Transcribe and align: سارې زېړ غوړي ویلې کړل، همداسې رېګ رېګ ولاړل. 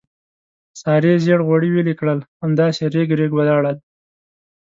سارې 0.81 1.13
زېړ 1.23 1.39
غوړي 1.47 1.69
ویلې 1.71 1.93
کړل، 1.99 2.19
همداسې 2.43 2.83
رېګ 2.93 3.09
رېګ 3.19 3.31
ولاړل. 3.35 3.77